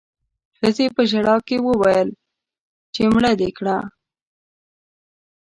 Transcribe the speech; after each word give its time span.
ښځې 0.57 0.85
په 0.95 1.01
ژړا 1.11 1.35
کې 1.47 1.57
وويل 1.67 2.09
چې 2.93 3.01
مړه 3.13 3.31
دې 3.39 3.49
کړه 3.57 3.77